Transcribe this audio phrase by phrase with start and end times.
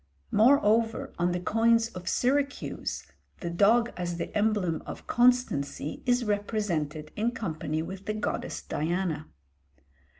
[0.31, 3.05] Moreover, on the coins of Syracuse
[3.41, 9.27] the dog as the emblem of constancy is represented in company with the goddess Diana.